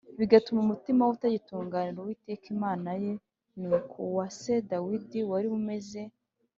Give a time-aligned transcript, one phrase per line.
[0.19, 3.11] bigatuma umutima we utagitunganira Uwiteka Imana ye
[3.59, 6.01] nk’uko uwa se Dawidi wari umeze